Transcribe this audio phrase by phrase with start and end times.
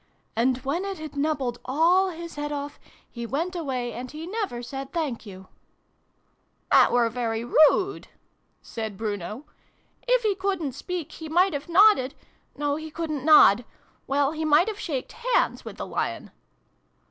[0.35, 4.63] "And when it had nubbled alt his head off, he went away, and he never
[4.63, 5.45] said' thank you
[6.71, 8.07] '!""That were very rude,"
[8.63, 9.45] said Bruno."
[10.07, 12.15] If he couldn't speak, he might have nodded
[12.57, 13.63] no, he couldn't nod.
[14.07, 16.31] Well, he might have shaked hands with the Lion